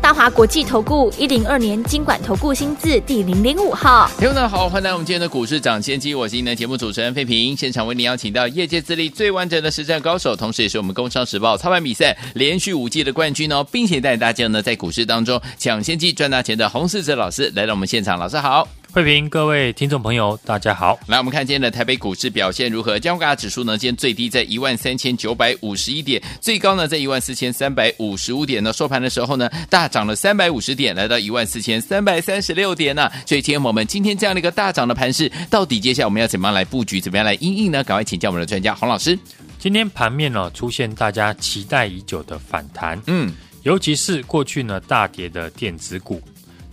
[0.00, 18.66] 大华国际投顾一零二年经管投顾新字第零零五号，听众们好，欢迎来我们今天的股市抢先机，我是您的节目主持人费平，现场为您邀请到业界资历最完整的实战高手，同时也是我们工商时报操盘比赛连续五季的冠军哦，并且带大家呢在股市当中抢先机赚大钱的洪世哲老师来到我们现场，老师好。
[18.96, 20.98] 慧平，各位听众朋友，大家好。
[21.06, 22.98] 来，我们看今天的台北股市表现如何？
[22.98, 28.72] 加权指数呢，今天最低在一万三千九百五十一点，最高呢在一万四千三百五十五点呢。
[28.72, 33.12] 收盘的时候呢，大涨了三百五十点，来到一万四千三百三十六点呢、啊。
[33.26, 37.84] 所以，今天我们今天这样的一个大涨的盘势，到底接下来我们要怎么样来布局，怎么样来应应呢？
[37.84, 39.18] 赶快请教我们的专家洪老师。
[39.58, 43.30] 今天盘面呢出现大家期待已久的反弹，嗯，
[43.62, 46.18] 尤其是过去呢大跌的电子股。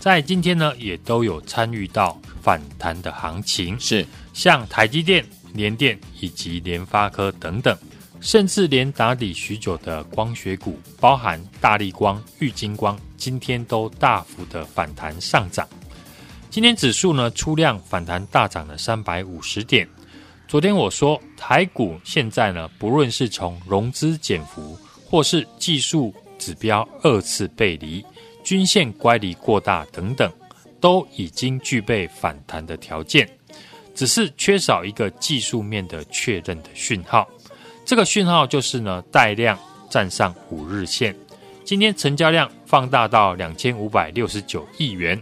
[0.03, 7.73] 在今天呢，也都有参与到反弹的行情，是像台积电、联电以及联发科等等，
[8.19, 15.65] 甚至连打底许久的光学股，包含大力光、玉金光，今天都大幅的反弹上涨。
[16.49, 19.87] 今天指数呢，出量反弹大涨了三百五十点。
[20.49, 28.05] 昨天我说台股现在呢，不论是从融资减幅，或是技术指标二次背离。
[28.43, 30.31] 均线乖离过大等等，
[30.79, 33.27] 都已经具备反弹的条件，
[33.95, 37.27] 只是缺少一个技术面的确认的讯号。
[37.85, 39.57] 这个讯号就是呢，带量
[39.89, 41.15] 站上五日线。
[41.63, 45.21] 今天成交量放大到两千五百六十九亿元，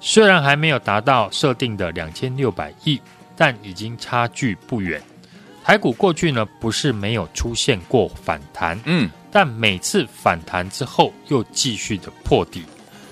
[0.00, 3.00] 虽然还没有达到设定的两千六百亿，
[3.36, 5.00] 但已经差距不远。
[5.62, 9.10] 台股过去呢，不是没有出现过反弹，嗯。
[9.32, 12.62] 但每次反弹之后又继续的破底，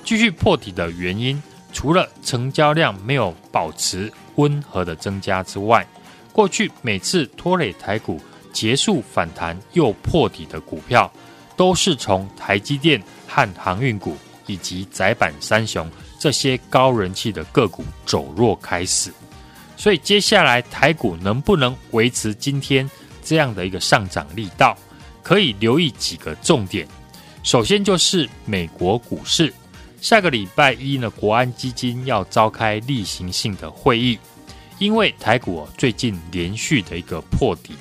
[0.05, 5.85] 继续破底的原因，除了成交量没有保持温和的增加之外，
[6.31, 8.21] 过去每次拖累台股
[8.53, 11.11] 结束反弹又破底的股票，
[11.57, 14.15] 都是从台积电和航运股
[14.47, 19.11] 以及载板三雄这些高人气的个股走弱开始。
[19.77, 22.89] 所以接下来台股能不能维持今天
[23.25, 24.77] 这样的一个上涨力道？
[25.23, 26.87] 可以留意几个重点，
[27.43, 29.53] 首先就是美国股市，
[30.01, 34.19] 下个礼拜一呢，国安基金要召开例行性的会议，
[34.79, 37.75] 因为台股最近连续的一个破底，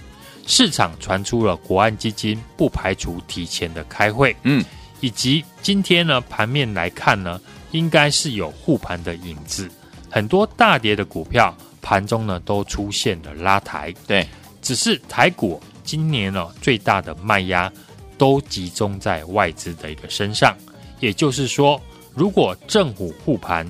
[0.45, 4.63] 市场传出了国安基金不排除提前的开会，嗯，
[5.00, 7.39] 以及今天呢盘面来看呢，
[7.71, 9.69] 应该是有护盘的影子，
[10.09, 14.27] 很多大跌的股票盘中呢都出现了拉抬，对，
[14.61, 15.61] 只是台股。
[15.89, 17.72] 今年呢，最大的卖压
[18.16, 20.55] 都集中在外资的一个身上，
[21.00, 21.81] 也就是说，
[22.13, 23.67] 如果政府护盘，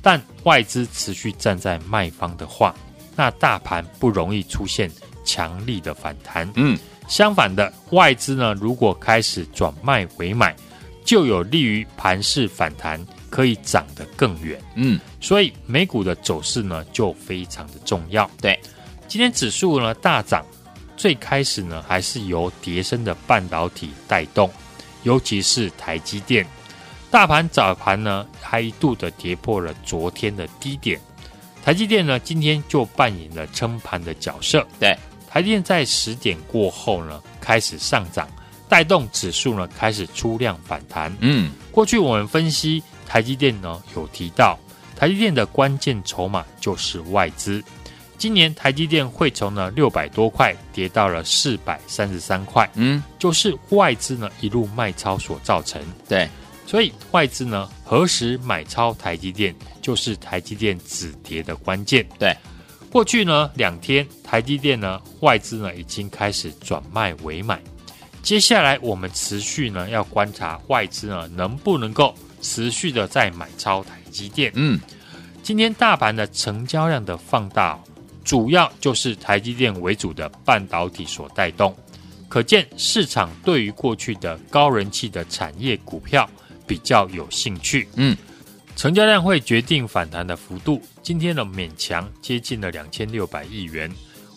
[0.00, 2.72] 但外资持续站在卖方的话，
[3.16, 4.88] 那大盘不容易出现
[5.24, 6.48] 强力的反弹。
[6.54, 6.78] 嗯，
[7.08, 10.54] 相反的，外资呢，如果开始转卖为买，
[11.04, 14.62] 就有利于盘势反弹，可以涨得更远。
[14.76, 18.30] 嗯，所以美股的走势呢，就非常的重要。
[18.40, 18.56] 对，
[19.08, 20.46] 今天指数呢大涨。
[20.96, 24.50] 最开始呢，还是由叠升的半导体带动，
[25.02, 26.46] 尤其是台积电。
[27.10, 31.00] 大盘早盘呢，还一度的跌破了昨天的低点。
[31.62, 34.66] 台积电呢，今天就扮演了撑盘的角色。
[34.78, 34.96] 对，
[35.28, 38.28] 台积电在十点过后呢，开始上涨，
[38.68, 41.14] 带动指数呢开始出量反弹。
[41.20, 44.58] 嗯，过去我们分析台积电呢，有提到
[44.96, 47.62] 台积电的关键筹码就是外资。
[48.18, 55.80] 今年台积电会从呢六百多块跌到了四百三十三块，嗯，就是外资呢一路卖超所造成。
[56.08, 56.28] 对，
[56.66, 62.06] 所以外资呢何时买超台积电，就是台积电止跌的关键。
[62.18, 62.34] 对，
[62.90, 67.60] 过去呢两天台积电呢外资呢已经开始转卖为买，
[68.22, 74.50] 接下来我们持续呢要观察外资呢能不能够持续的再买超台积电。
[74.54, 74.80] 嗯，
[75.42, 77.78] 今天大盘的成交量的放大。
[78.26, 81.74] 主要就是台积电为主的半导体所带动，
[82.28, 86.28] 可见市场对于过去的高人气的产业股票
[86.66, 87.88] 比较有兴趣。
[87.94, 88.16] 嗯，
[88.74, 93.88] 成交量会决定反弹的幅度，今天的勉强接近了两千六百亿元，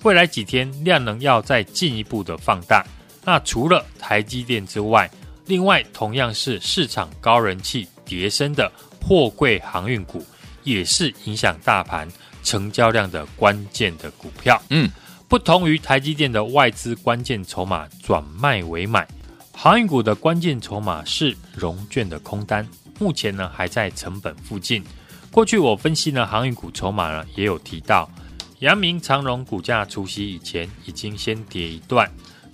[0.04, 2.86] 未来几天量能要再进一步的放大。
[3.26, 5.10] 那除了台积电之外，
[5.48, 8.72] 另外同样是市场高人气迭升的
[9.02, 10.24] 货柜航运股，
[10.64, 12.08] 也是影响大盘。
[12.44, 14.90] 成交量的关键的股票，嗯，
[15.28, 19.08] 不同于台积电的外资关键筹码转卖为买，
[19.52, 22.68] 航运股的关键筹码是融券的空单，
[23.00, 24.84] 目前呢还在成本附近。
[25.32, 28.10] 过去我分析呢航运股筹码呢也有提到，
[28.60, 32.10] 阳明长荣股价除夕以前已经先跌一段，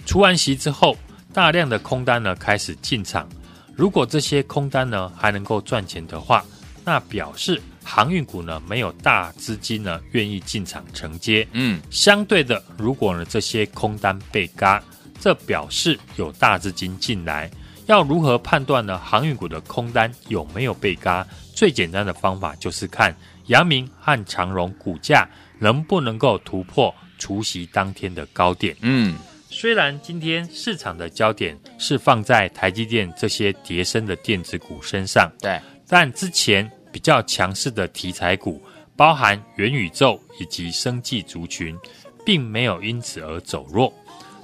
[0.06, 0.98] 除完息之后，
[1.34, 3.28] 大量的空单呢开始进场。
[3.76, 6.44] 如果这些空单呢还能够赚钱的话，
[6.84, 11.48] 那表示航运股呢没有大资金呢愿意进场承接。
[11.54, 14.84] 嗯，相对的，如果呢这些空单被嘎，
[15.22, 17.50] 这表示有大资金进来。
[17.86, 18.98] 要如何判断呢？
[18.98, 21.26] 航运股的空单有没有被嘎？
[21.54, 23.16] 最简单的方法就是看
[23.46, 25.30] 阳明和长荣股价
[25.60, 28.76] 能不能够突破除夕当天的高点。
[28.82, 29.16] 嗯，
[29.50, 38.64] 虽然今天市场的焦点是放在台积电这些跌升的电子股身上，对，但之前比较强势的题材股，
[38.96, 41.78] 包含元宇宙以及生技族群，
[42.26, 43.94] 并没有因此而走弱。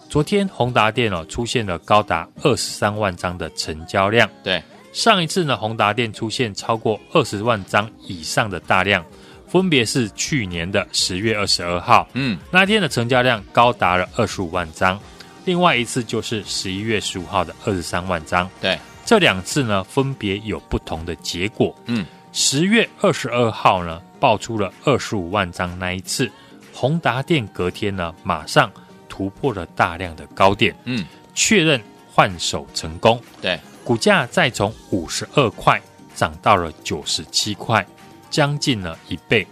[0.09, 4.61] 昨天宏达电哦出现了高达二十三万张的成交量，对。
[4.91, 9.01] 上一次呢，宏达电出现超过二十万张以上的大量，
[9.47, 14.99] 分别是去年的十月二十二号，嗯，那天的成交量高达了二十五万张。
[15.45, 26.31] 另外一次就是十一月十五号的二十三万张，对，这两次呢分别有不同的结果，嗯，十月二十二号呢爆出了二十五万张那一次，
[26.73, 28.71] 宏达电隔天呢马上
[29.09, 31.81] 突破了大量的高点，嗯，确认
[32.13, 33.59] 换手成功，对。
[33.83, 35.81] 股价再从五十二块
[36.15, 37.85] 涨到了九十七块，
[38.29, 39.45] 将近了一倍。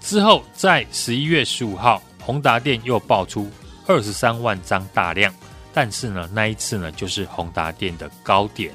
[0.00, 3.48] 之后在十一月十五号，宏达电又爆出
[3.86, 5.32] 二十三万张大量，
[5.72, 8.74] 但是呢，那一次呢就是宏达电的高点。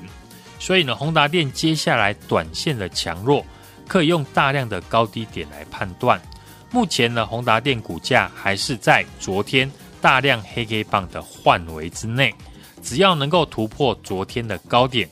[0.57, 3.45] 所以呢，宏达电接下来短线的强弱，
[3.91, 6.17] 可以用大量的高低点来判断。
[6.71, 12.33] 目前呢，宏达电股价还是在昨天大量黑 K 棒的范围之内。
[12.81, 15.09] 只要能够突破昨天的高点，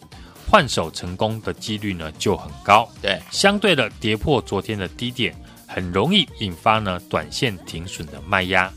[0.49, 2.89] 换手成功的几率呢就很高。
[3.01, 5.35] 对，相对的跌破昨天的低点，
[5.67, 8.71] 很容易引发呢短线停损的卖压。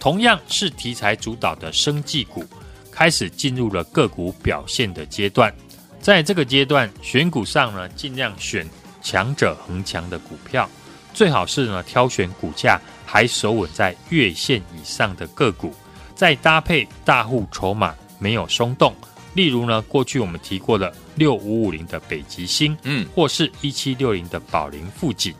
[0.00, 2.46] 同样是题材主导的生技股，
[2.90, 5.54] 开始进入了个股表现的阶段。
[6.00, 8.66] 在这个阶段，选股上呢，尽量选
[9.04, 10.68] 强者恒强的股票，
[11.12, 15.72] 最好是呢挑选股价还守稳在月线以上的个股，
[16.16, 17.94] 再搭配大户筹码。
[18.20, 18.94] 没有松动，
[19.34, 25.34] 例如呢，过去我们提过的六五五零的北极星，嗯，或是一七六零的宝林富锦，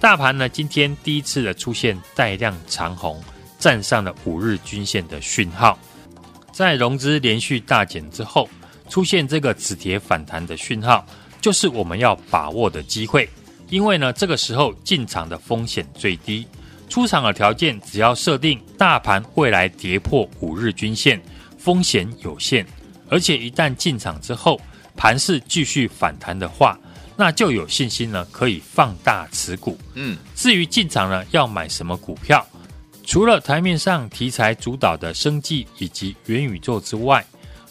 [0.00, 3.22] 大盘呢今天第一次的出现带量长红，
[3.58, 5.78] 站上了五日均线的讯号，
[6.50, 8.48] 在融资连续大减之后，
[8.88, 11.04] 出现这个止跌反弹的讯号，
[11.44, 13.28] 就是我们要把握的机会，
[13.68, 16.46] 因为呢这个时候进场的风险最低，
[16.88, 21.20] 出场的条件只要设定大盘未来跌破五日均线。
[21.58, 22.66] 风险有限，
[23.10, 24.58] 而且一旦进场之后，
[24.96, 26.80] 盘势继续反弹的话，
[27.14, 29.76] 那就有信心呢，可以放大持股。
[29.92, 32.42] 嗯，至于进场呢，要买什么股票？
[33.04, 37.22] 除了台面上题材主导的生技以及元宇宙之外，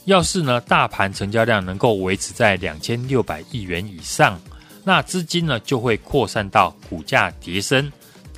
[0.06, 4.40] 要是呢，大盘成交量能够维持在两千六百亿元以上，
[4.84, 7.90] 那资金呢就会扩散到股价跌升，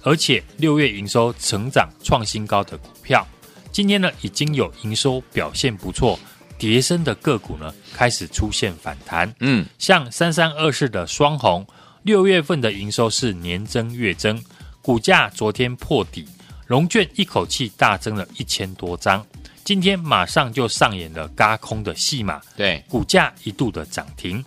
[0.04, 3.26] 而且六月营收成长创新高的股票。
[3.72, 6.20] 今天呢，已经有营收表现不错、
[6.58, 9.34] 跌升的个股呢，开始出现反弹。
[9.40, 11.66] 嗯，像三三二四的双红，
[12.04, 14.40] 六月份的营收是年增月增，
[14.84, 16.28] 股价昨天破底，
[16.68, 19.26] 融券一口气大增了一千多张，
[19.66, 22.40] 今天马上就上演了嘎空的戏码。
[22.56, 24.46] 对，股价一度的涨停。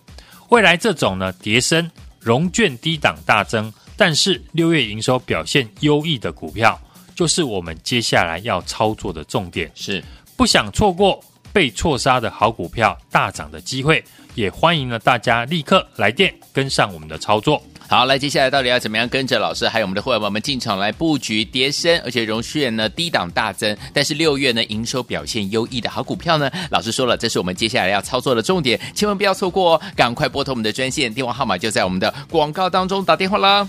[0.49, 6.81] 未来这种呢，跌升、融券低档大增，但是六月营收表现优异的股票。
[7.17, 10.01] 就是我们接下来要操作的重点，是
[10.37, 11.21] 不想错过
[11.53, 14.05] 被错杀的好股票大涨的机会，
[14.37, 17.61] 也欢迎呢大家立刻来电跟上我们的操作。
[17.91, 26.51] 好，来接下来到底要怎么样跟着老师还有我们的会员们进场来布局跌升，而且融券呢低档大增，但是六月呢营收表现优异的好股票呢？
[26.71, 29.81] 老师说了，这是我们接下来要操作的重点，千万不要错过哦！
[29.97, 33.67] 赶快拨通我们的专线电话号码，就在我们的广告当中打电话啦。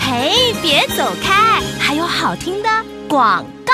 [0.00, 2.68] 嘿，别走开，还有好听的
[3.08, 3.72] 广告。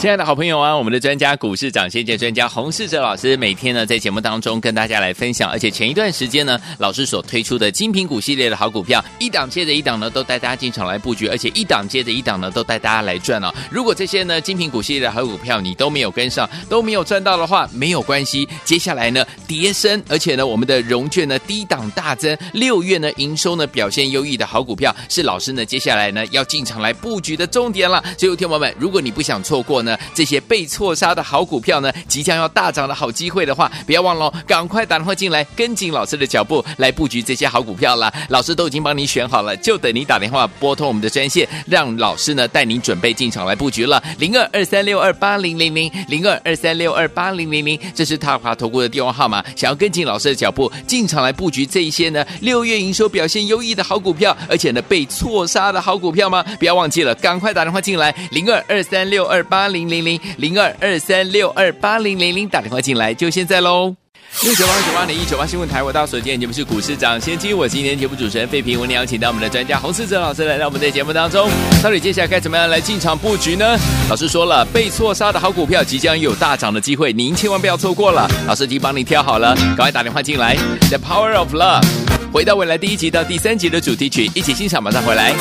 [0.00, 13.52] 亲爱的好朋友啊，我们的专家股市长先见专家洪世哲老师每天呢在节目当中跟大家来分享，而且前一段时间呢，老师所推出的精品股系列的好股票，一档接着一档呢，都带大家进场来布局，而且一档接着一档呢，都带大家来赚哦。
[13.70, 18.48] 如果这些呢精品股系列的好股票你都没有跟上，都没有赚到的话，没有关系。
[18.64, 28.02] 接下来呢跌升，而且呢我们的融券呢低档大增，六月呢营收呢表现优异的好股票，是老师呢接下来呢要进场来布局的重点了。
[28.16, 29.69] 所以，听友们，如果你不想错过。
[29.70, 38.12] 果呢这些被错杀的好股票呢，即将要大涨的好机会的话，不要忘了，赶快打电话进来，跟紧老师的脚步来布局这些好股票了。
[38.28, 44.02] 老师都已经帮你选好了，就等你打电话拨通我们的专线，让老师呢带您准备进场来布局了。
[44.18, 49.44] 零二二三六二八零零零零二二三六二八零零零，这是大华投顾的电话号码。
[49.54, 56.42] 想要跟紧老师的脚步进场来布局这一些呢六月营收表现优异的好股票，而且呢被错杀的好股票吗？
[56.58, 63.94] 不要忘记了，赶快打电话进来，零二二三六二八八零零零零二二三六二八零零零，打电话进来就现在喽。
[64.42, 71.50] 六九八九八零一九八新闻台，我到所见节目是股市长先机，我今天节目主持人费平，我们邀请到我们的专家洪思哲老师来到我们的节目当中。
[71.82, 73.76] 到底接下来该怎么样来进场布局呢？
[74.08, 78.26] 老师说了，被错杀的好股票即将有大涨的机会，您千万不要错过了。
[78.46, 80.56] 老师已经帮你挑好了，赶快打电话进来。
[80.88, 81.84] The Power of Love，
[82.32, 85.34] 回到未来第一集到第三集的主题曲，一起欣赏，马上回来。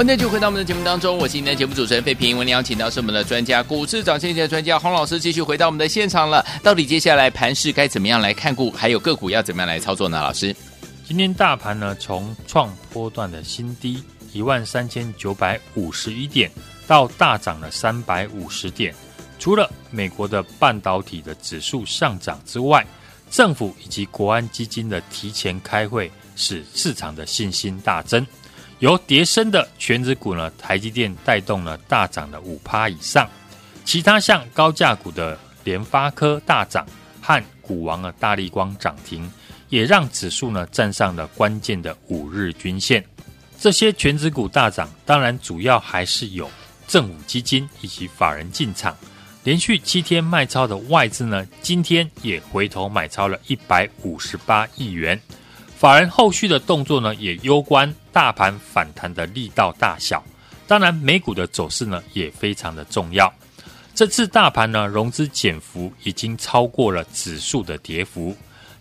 [0.00, 2.34] 欢迎就回到我们的节目当中，我是今天的节目主持人费平。
[2.34, 6.42] 我们邀请到是我们的专家，股市涨先机的专家洪老师，继续回到我们的现场了。
[6.62, 10.18] 到底接下来盘势该怎么样来看股，还有个股要怎么样来操作呢？
[10.18, 10.56] 老师，
[11.06, 14.02] 今天大盘呢从创波段的新低
[14.32, 16.50] 一万三千九百五十一点，
[16.86, 18.94] 到大涨了三百五十点。
[19.38, 22.86] 除了美国的半导体的指数上涨之外，
[23.30, 28.26] 政府以及国安基金的提前开会，使市场的信心大增。
[28.80, 33.28] 由叠升的全指股呢，台积电带动了大涨了五趴以上，
[33.84, 36.86] 其他像高价股的联发科大涨
[37.20, 39.30] 和股王的大力光涨停，
[39.68, 43.04] 也让指数呢站上了关键的五日均线。
[43.58, 46.50] 这些全指股大涨，当然主要还是有
[46.88, 48.96] 政府基金以及法人进场。
[49.44, 55.20] 连续七天卖超的外资呢，今天也回头买超了一百五十八亿元。
[55.80, 60.22] 法人后续的动作呢，也攸关大盘反弹的力道大小。
[60.66, 63.32] 当然，美股的走势呢，也非常的重要。
[63.94, 68.36] 这次大盘呢，融资减幅已经超过了指数的跌幅，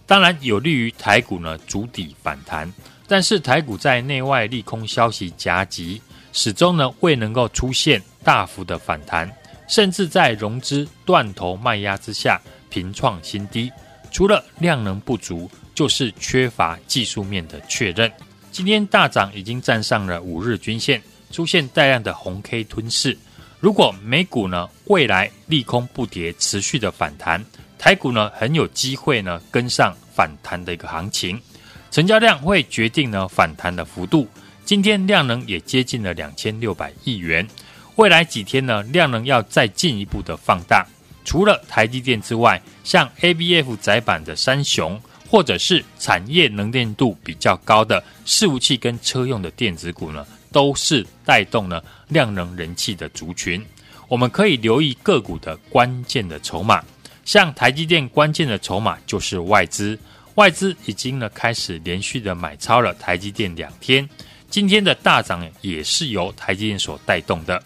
[0.06, 2.70] 当然有利于台股呢筑底反弹。
[3.08, 6.01] 但是台股在内外利空消息夹击，
[6.34, 9.32] 始终呢未能够出现大幅的反弹。
[9.70, 13.72] 甚至在融资断头卖压之下，频创新低。
[14.12, 18.12] 除了量能不足，就是缺乏技术面的确认。
[18.51, 23.17] 今天大涨已经站上了五日均线，出现大量的红 K 吞噬。
[23.62, 27.41] 如果美股呢未来利空不跌，持续的反弹，
[27.77, 31.41] 台股呢很有机会呢跟上反弹的一个行情。
[31.89, 34.27] 成交量会决定呢反弹的幅度。
[34.65, 37.48] 今天量能也接近了两千六百亿元。
[37.95, 40.86] 未来几天呢，量能要再进一步的放大。
[41.24, 53.63] 除了台积电之外，像 ABF 窄板的三雄，或者是产业能见度比较高的伺服器跟车用的电子股呢，都是带动了量能人气的族群。
[54.07, 56.83] 我们可以留意个股的关键的筹码，
[57.24, 59.98] 像台积电关键的筹码就是外资，
[60.33, 64.09] 外资已经呢开始连续的买超了台积电两天，
[64.50, 67.62] 今天的大涨也是由台积电所带动的。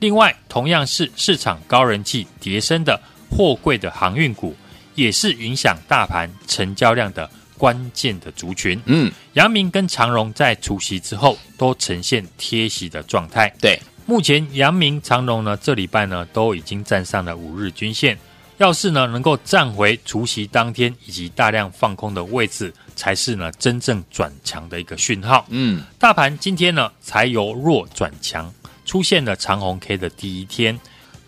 [0.00, 4.54] 另外，同样是市场高人气、迭升的货柜的航运股，
[4.94, 8.80] 也是影响大盘成交量的关键的族群。
[8.86, 13.52] 嗯，阳明跟长荣在除息之后都呈现贴息的状态。
[13.60, 18.18] 对，目前阳明、长荣呢，这礼拜呢都已经站上了五日均线。
[18.58, 25.44] 要是呢能够站回除夕当天以及大量放空的位置，才是呢真正转强的一个讯号。
[25.48, 28.52] 嗯，大盘今天呢才由弱转强。
[28.84, 30.78] 出现了长红 K 的第一天，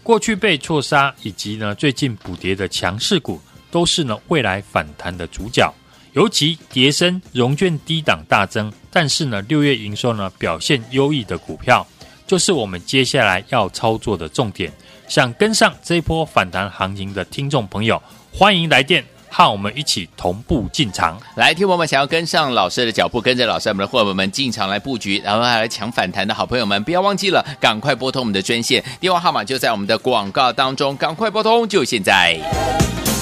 [0.03, 5.73] 过去被错杀以及呢最近补跌的强势股，都是呢未来反弹的主角。
[6.13, 11.87] 尤其叠升融券低档大增，但是呢六月营收呢表现优异的股票，
[12.27, 14.73] 就是我们接下来要操作的重点。
[15.09, 18.03] 想跟上这一波反弹行情的听众朋友，
[18.33, 19.05] 欢迎来电。
[19.29, 32.41] 和我们一起同步进场，来，听我们想要跟上老师的脚步，跟着老师我们的伙伴们进场来布局，然后还来抢反弹的好朋友们，不要忘记了，赶快拨通我们的专线，电话号码就在我们的广告当中，赶快拨通，就现在。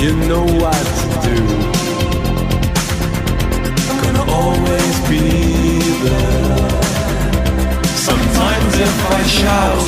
[0.00, 1.38] You know what to do.
[3.90, 5.24] I'm gonna always be
[6.06, 6.70] there.
[8.08, 9.86] Sometimes if I shout,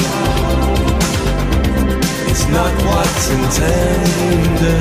[2.28, 4.80] it's not what's intended.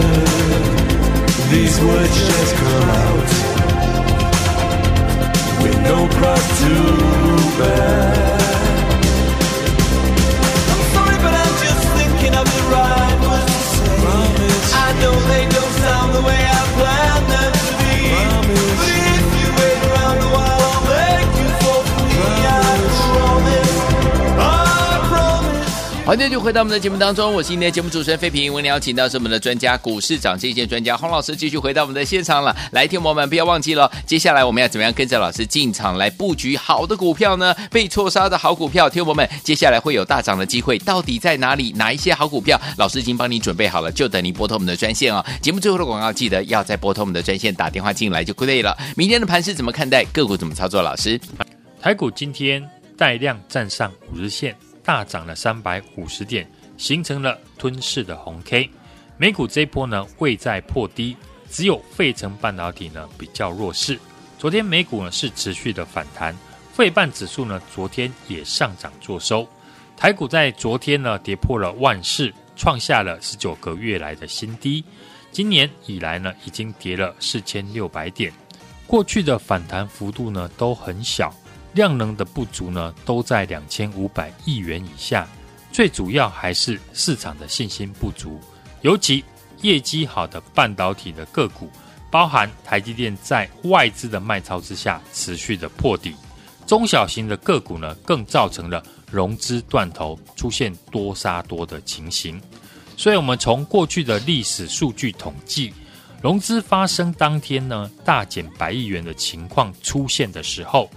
[1.52, 3.30] These words just come out
[5.62, 6.74] with no pride to
[7.60, 8.49] bear.
[15.02, 17.19] No, they don't sound the way I planned.
[26.10, 28.52] 好，那就回到我们的节目当中，我是今天的节目主持人费平。
[28.52, 32.56] 为您邀请到是我们的专家，股市涨这些专家洪老师，继续回到我们的现场了。
[32.72, 37.54] 来，听我们不要忘记了，接下来我们要怎么样跟着老师进场来布局好的股票呢？
[37.70, 41.72] 被错杀的好股票，听我们接下来会有大涨的机会，到底在哪里？
[41.74, 42.60] 哪一些好股票？
[42.80, 45.24] 老师已经帮你准备好了，就等您拨通我们的专线哦。
[45.44, 48.76] 节目最后的广告，记得要再拨通我们的专线打电话进来就可以了。
[48.98, 50.04] 明天的盘是怎么看待？
[50.06, 50.82] 个股怎么操作？
[50.82, 51.22] 老师，
[51.80, 52.68] 台股今天
[52.98, 54.58] 带量站上五日线。
[54.90, 58.68] 大涨了三百五十点，形成了吞噬的红 K。
[59.18, 61.16] 美股这一波呢，未再破低，
[61.48, 64.00] 只有费城半导体呢比较弱势。
[64.40, 66.36] 昨天美股呢是持续的反弹，
[66.74, 69.48] 费半指数呢昨天也上涨作收。
[69.96, 74.84] 台股在昨天呢跌破了万市，创下了十九个月来的新低。
[75.32, 78.34] 今年以来呢已经跌了四千六百点，
[78.88, 81.32] 过去的反弹幅度呢都很小，
[81.74, 85.28] 量能的不足呢都在两千五百亿元以下。
[85.72, 88.40] 最主要还是市场的信心不足。
[88.82, 89.24] 尤其
[89.62, 91.70] 业绩好的半导体的个股，
[92.10, 96.14] 包含台积电，在外资的卖超之下持续的破底；
[96.66, 102.42] 中小型的个股呢，更造成了融资断头，出现多杀多的情形。
[102.98, 105.74] 所以，我们从过去的历史数据统计，
[106.22, 110.90] 融资发生当天呢，大减百亿元的情况出现的时候，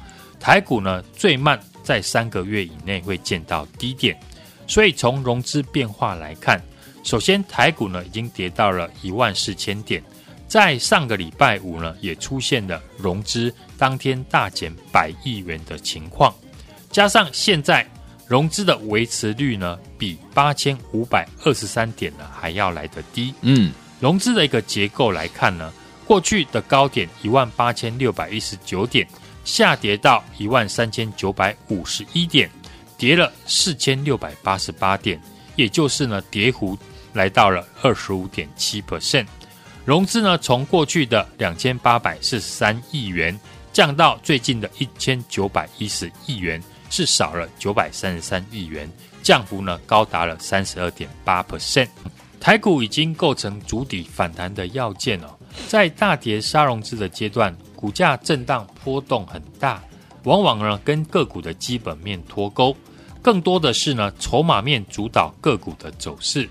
[0.42, 4.18] 台股呢最慢在三个月以内会见到低点。
[4.66, 6.61] 所以，从融资变化来看。
[7.05, 10.02] 首先，台股呢已经跌到了一万四千点，
[10.48, 16.35] 在上个礼拜五呢也出现了融资当天大减百亿元的情况，
[16.90, 17.87] 加上现在
[18.26, 23.35] 融资的维持率呢比八千五百二十三点呢还要来得低。
[23.42, 25.72] 嗯，融资的一个结构来看呢，
[26.07, 29.07] 过去的高点一万八千六百一十九点，
[29.44, 32.50] 下跌到一万三千九百五十一点，
[32.96, 35.20] 跌了四千六百八十八点，
[35.57, 36.78] 也就是呢跌幅。
[37.14, 39.26] 来到了二十五点七 percent，
[39.85, 43.38] 融资呢从过去的两千八百四十三亿元
[43.70, 48.90] 降到最近的一千九百一十亿元，是少了九百三十三亿元，
[49.22, 51.88] 降幅呢高达了三十二点八 percent。
[52.40, 55.28] 台股已经构成筑底反弹的要件哦，
[55.68, 59.82] 在大跌杀融资的阶段，股价震荡波动很大，
[60.22, 62.76] 往往呢跟个股的基本面脱钩，
[63.20, 66.48] 更多的是呢筹码面主导个股的走势。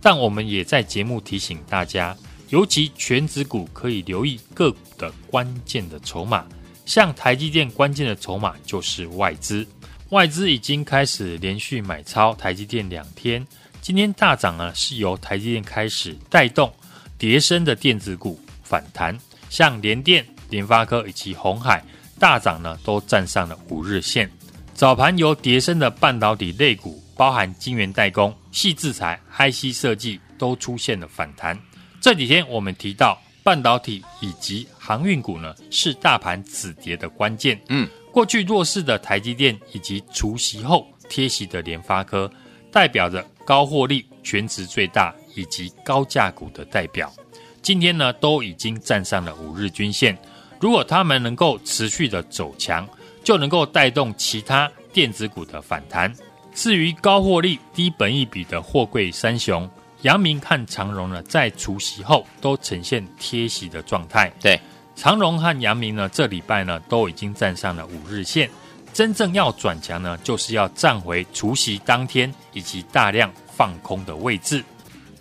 [0.00, 2.16] 但我们也在节目提醒大家，
[2.48, 6.44] 尤其全指股可以留意个股的关键的筹码，
[6.84, 9.64] 像台积电关键的筹码就是外资，
[10.08, 13.46] 外资已经开始连续买超台积电两天，
[13.80, 16.74] 今天大涨呢是由台积电开始带动，
[17.16, 19.16] 跌升的电子股反弹，
[19.48, 21.82] 像联电、联发科以及红海
[22.20, 24.30] 大涨呢都站上了五日线，
[24.72, 27.02] 早盘由跌升的半导体类股。
[27.14, 31.56] 包含晶圆代工、细制材、IC 设计都出现了反弹。
[32.00, 37.60] 这几天我们提到半导体以及航运股呢，是大盘止跌的关键。
[37.68, 42.28] 嗯，过去弱势的台积电以及除息后贴息的联发科，
[42.72, 47.12] 代表着高获利、全值最大以及高价股的代表。
[47.60, 50.18] 今天呢，都已经站上了五日均线。
[50.62, 52.88] 如果他们能够持续的走强，
[53.24, 56.14] 就能够带动其他电子股的反弹。
[56.54, 59.68] 至于高获利、低本益比的货柜三雄，
[60.02, 64.32] 阳明和长荣呢，在除息后都呈现贴息的状态。
[64.40, 64.60] 对，
[64.94, 68.48] 长荣和阳明呢，这礼拜呢都已经站上了五日线。
[68.92, 74.64] 真正要转强呢，就是要站回除息当天以及大量放空的位置。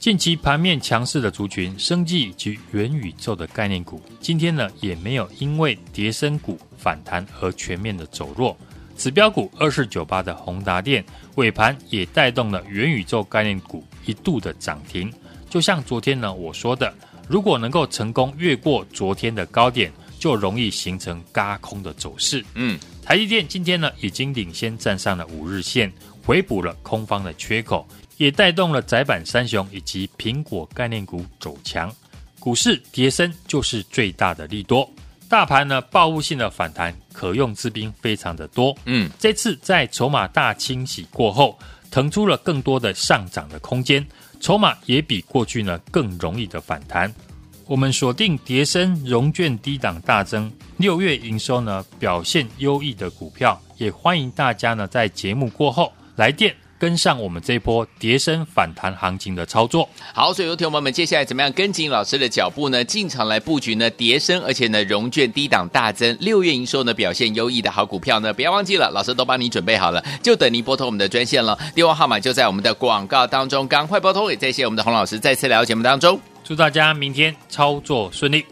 [0.01, 8.57] 近期盘面强势的族群，生技以及元宇宙的概念股，今天呢也没有因为跌升股反弹而全面的走弱。
[8.97, 15.13] 指标股二四九八的宏达电尾盘也带动了元宇宙概念股一度的涨停。
[15.47, 16.91] 就像昨天呢我说的，
[17.29, 22.43] 如果能够成功越过昨天的高点，就容易形成轧空的走势。
[22.55, 25.93] 嗯，台积电今天呢已经领先站上了五日线，
[26.25, 27.87] 回补了空方的缺口，
[28.21, 31.91] 也带动了窄板三雄以及苹果概念股走强。
[32.39, 34.87] 股市跌升就是最大的利多。
[35.27, 38.77] 大盘呢，报复性的反弹，可用之兵非常的多。
[38.85, 41.57] 嗯，这次在筹码大清洗过后，
[41.89, 44.05] 腾出了更多的上涨的空间，
[44.39, 47.11] 筹码也比过去呢更容易的反弹。
[47.65, 56.55] 我们锁定叠升融券低档大增，六月营收呢表现优异的股票，也欢迎大家呢在节目过后来电。
[56.81, 62.83] 跟上我们这一波跌升反弹行情的操作，好，所以有听友们，接下来怎么样跟紧老师的脚步呢？
[62.83, 63.87] 进场来布局呢？
[63.91, 68.33] 跌升，而且呢，融券低档大增，六月营收呢表现优异的好股票呢？
[68.33, 74.27] 不要忘记了，老师都帮你准备好了，就等您拨通我们的专线了，电话号码就在我们的广告当中，赶快拨通。
[74.31, 78.43] 也谢谢我们的洪老师再次来到节目当中，祝大家明天操作顺利。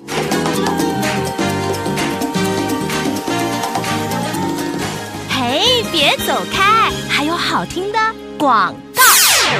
[5.31, 7.99] 嘿，别走开，还有好听的。
[8.37, 8.73] 广。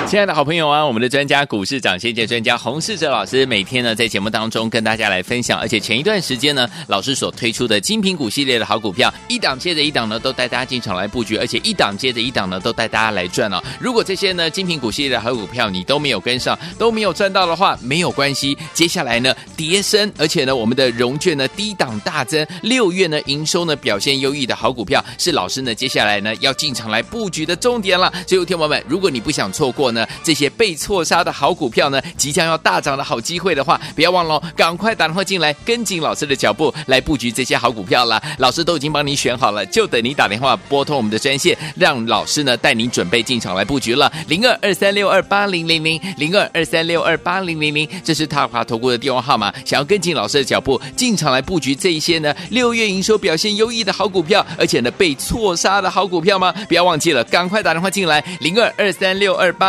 [0.10, 13.62] 亲爱的好朋友啊，我们的专家股市长先见专家洪世哲老师，每天呢在节目当中跟大家来分享，而且前一段时间呢，老师所推出的精品股系列的好股票，一档接着一档呢，都带大家进场来布局，而且一档接着一档呢，都带大家来赚哦。
[13.80, 28.12] 如果这些呢精品股系列的好股票你都没有跟上，都没有赚到的话，没有关系，接下来呢跌升，而且呢我们的融券呢低档大增，六月呢营收呢表现优异的好股票，是老师呢接下来呢要进场来布局的重点了。
[28.26, 38.22] 所以，听友们，如果你不想错过果呢，这些被错杀的好股票呢，即将要大涨的好机会的话，不要忘了，赶快打电话进来，跟紧老师的脚步来布局这些好股票了。
[38.40, 44.12] 老师都已经帮你选好了，就等你打电话拨通我们的专线，让老师呢带您准备进场来布局了。
[44.28, 49.54] 零二二三六二八零零零零二二三六二八零零零，这是大华投顾的电话号码。
[49.64, 56.54] 想要跟紧老师的脚步进场来布局这一些呢，六月营收表现优异的好股票，而且呢被错杀的好股票吗？
[56.68, 59.69] 不要忘记了，赶快打电话进来，零二二三六二八